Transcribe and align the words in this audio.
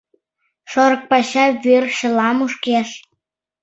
Шорыкпача 0.71 1.45
вӱр 1.63 1.83
чыла 1.97 2.29
мушкеш... 2.37 2.89